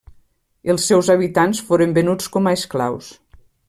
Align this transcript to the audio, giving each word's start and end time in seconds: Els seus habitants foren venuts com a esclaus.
Els 0.73 0.87
seus 0.93 1.11
habitants 1.15 1.61
foren 1.69 1.95
venuts 2.01 2.35
com 2.37 2.49
a 2.53 2.59
esclaus. 2.61 3.17